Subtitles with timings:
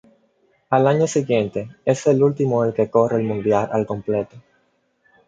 [0.71, 4.35] Al año siguiente, es el último en el que corre el Mundial al completo.